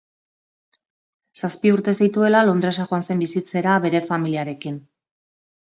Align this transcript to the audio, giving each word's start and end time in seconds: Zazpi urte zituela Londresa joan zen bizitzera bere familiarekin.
Zazpi 1.41 1.73
urte 1.73 1.93
zituela 2.07 2.41
Londresa 2.49 2.87
joan 2.89 3.07
zen 3.11 3.23
bizitzera 3.27 3.79
bere 3.87 4.05
familiarekin. 4.11 4.85